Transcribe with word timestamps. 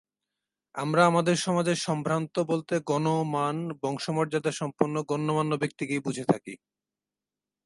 আমরা 0.75 1.01
আমাদের 1.05 1.35
সমাজে 1.37 1.73
সম্ভ্রান্ত 1.81 2.35
বলতে 2.43 2.75
ধন, 2.87 3.05
মান, 3.31 3.57
বংশমর্যাদাসম্পন্ন 3.81 4.95
গণ্যমান্য 5.03 5.51
ব্যক্তিকেই 5.55 5.99
বুঝে 5.99 6.25
থাকি। 6.25 6.53